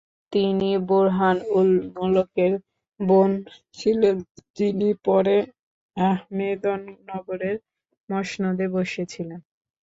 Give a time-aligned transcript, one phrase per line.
[0.33, 2.53] তিনি বুরহান-উল-মুলকের
[2.99, 3.31] বোন
[3.73, 4.15] ছিলেন,
[4.57, 5.37] যিনি পরে
[5.97, 7.57] আহমেদনগরের
[8.09, 9.39] মসনদে বসেছিলেন।